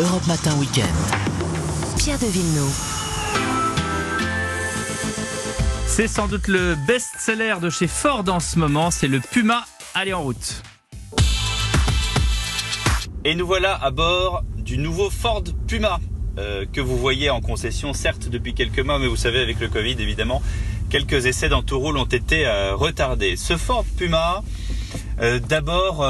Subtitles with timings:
[0.00, 1.98] Europe Matin Week-end.
[1.98, 2.72] Pierre de Villeneuve.
[5.86, 9.66] C'est sans doute le best-seller de chez Ford en ce moment, c'est le Puma.
[9.94, 10.62] Allez en route.
[13.24, 16.00] Et nous voilà à bord du nouveau Ford Puma
[16.38, 19.68] euh, que vous voyez en concession, certes depuis quelques mois, mais vous savez avec le
[19.68, 20.40] Covid évidemment,
[20.88, 23.36] quelques essais dans tout rôle ont été euh, retardés.
[23.36, 24.42] Ce Ford Puma,
[25.20, 26.06] euh, d'abord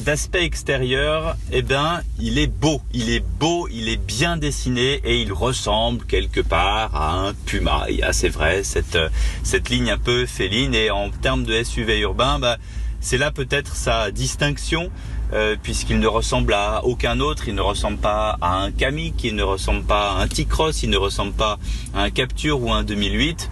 [0.00, 5.20] d'aspect extérieur, eh ben il est beau, il est beau, il est bien dessiné et
[5.20, 7.86] il ressemble quelque part à un Puma.
[7.88, 8.98] Il y a c'est vrai cette
[9.42, 12.56] cette ligne un peu féline et en termes de SUV urbain, bah,
[13.00, 14.90] c'est là peut-être sa distinction
[15.32, 17.48] euh, puisqu'il ne ressemble à aucun autre.
[17.48, 20.90] Il ne ressemble pas à un Kamiq, il ne ressemble pas à un T-Cross, il
[20.90, 21.58] ne ressemble pas
[21.94, 23.48] à un Capture ou un 2008.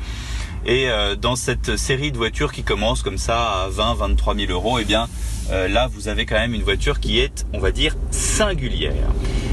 [0.67, 4.53] Et euh, dans cette série de voitures qui commence comme ça à 20, 23 000
[4.53, 5.09] euros, eh bien
[5.51, 8.93] euh, là vous avez quand même une voiture qui est, on va dire, singulière.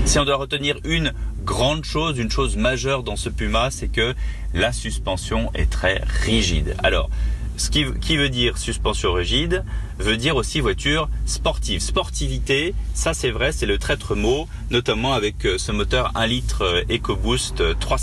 [0.05, 4.13] Si on doit retenir une grande chose, une chose majeure dans ce Puma, c'est que
[4.53, 6.75] la suspension est très rigide.
[6.83, 7.09] Alors,
[7.57, 9.63] ce qui, qui, veut dire suspension rigide
[9.97, 11.79] veut dire aussi voiture sportive.
[11.79, 16.83] Sportivité, ça c'est vrai, c'est le traître mot, notamment avec euh, ce moteur 1 litre
[16.89, 17.97] EcoBoost 3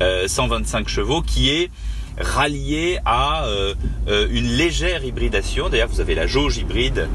[0.00, 1.70] euh, cylindres 125 chevaux qui est
[2.18, 3.46] rallié à
[4.08, 5.68] une légère hybridation.
[5.68, 7.10] D'ailleurs, vous avez la jauge hybride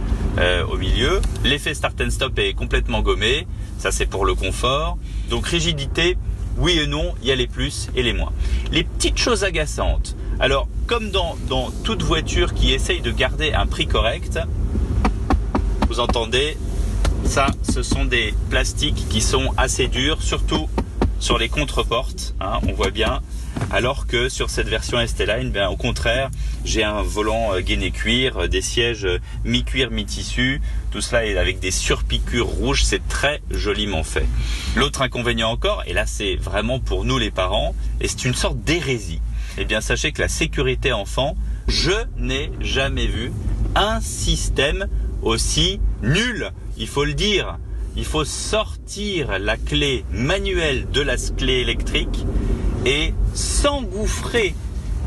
[0.72, 1.22] au milieu.
[1.44, 3.48] L'effet start and stop est complètement gommé.
[3.80, 5.00] Ça, c'est pour le confort.
[5.32, 6.18] Donc rigidité,
[6.58, 8.32] oui et non, il y a les plus et les moins.
[8.72, 10.16] Les petites choses agaçantes.
[10.40, 11.38] Alors, comme dans,
[11.84, 14.40] toute voiture qui essaye de garder un prix correct,
[15.88, 16.58] vous entendez,
[17.24, 20.68] ça, ce sont des plastiques qui sont assez durs, surtout
[21.22, 23.22] sur les contreportes, hein, on voit bien.
[23.72, 26.30] Alors que sur cette version ST-Line, ben, au contraire,
[26.66, 30.62] j'ai un volant euh, gainé cuir, euh, des sièges euh, mi-cuir, mi-tissu.
[30.92, 34.26] Tout cela avec des surpiqûres rouges, c'est très joliment fait.
[34.76, 38.60] L'autre inconvénient encore, et là c'est vraiment pour nous les parents, et c'est une sorte
[38.60, 39.22] d'hérésie
[39.58, 41.36] eh bien sachez que la sécurité enfant,
[41.68, 43.32] je n'ai jamais vu
[43.76, 44.88] un système
[45.22, 47.58] aussi nul, il faut le dire.
[47.96, 52.26] Il faut sortir la clé manuelle de la clé électrique
[52.86, 54.56] et s'engouffrer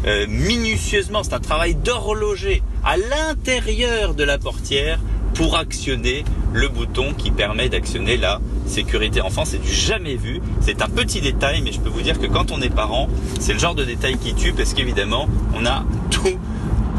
[0.07, 4.99] euh, minutieusement, c'est un travail d'horloger à l'intérieur de la portière
[5.33, 10.41] pour actionner le bouton qui permet d'actionner la sécurité enfant, c'est du jamais vu.
[10.61, 13.09] C'est un petit détail, mais je peux vous dire que quand on est parent,
[13.41, 16.39] c'est le genre de détail qui tue parce qu'évidemment, on a tout,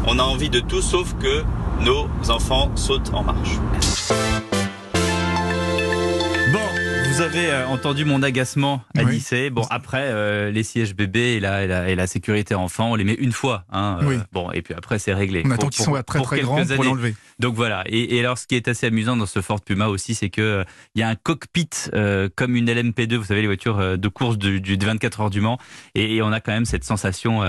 [0.06, 1.44] on a envie de tout sauf que
[1.82, 3.58] nos enfants sautent en marche.
[7.16, 9.48] Vous avez euh, entendu mon agacement à lycée.
[9.48, 13.14] Bon, après, euh, les sièges bébés et la, et, la, sécurité enfant, on les met
[13.14, 13.64] une fois.
[13.72, 15.42] Hein, euh, bon, et puis après, c'est réglé.
[15.46, 17.14] On attend qu'ils soient très très grands pour l'enlever.
[17.38, 17.84] Donc voilà.
[17.86, 20.62] Et, alors, ce qui est assez amusant dans ce Ford Puma aussi, c'est que
[20.94, 21.70] il y a un cockpit
[22.34, 25.58] comme une LMP2, vous savez, les voitures de course du, du 24 heures du Mans.
[25.94, 27.40] Et, on a quand même cette sensation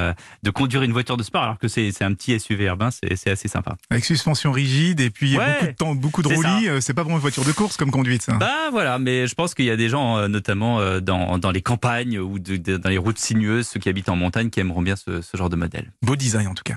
[0.44, 3.50] de conduire une voiture de sport, alors que c'est un petit SUV urbain, c'est assez
[3.50, 3.76] sympa.
[3.90, 7.22] Avec suspension rigide et puis beaucoup de temps, beaucoup de roulis, c'est pas vraiment une
[7.22, 8.22] voiture de course comme conduite.
[8.22, 8.34] Ça.
[8.36, 11.62] Bah voilà, mais je pense qu'il y a des gens, euh, notamment euh, dans, les
[11.62, 15.22] campagnes ou dans les routes sinueuses, ceux qui habitent en montagne, qui aimeront bien ce
[15.34, 15.92] genre de modèle.
[16.02, 16.66] Beau design en tout cas.